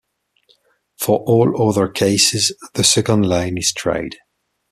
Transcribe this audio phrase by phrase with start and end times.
[0.97, 4.15] For all other cases the second line is tried.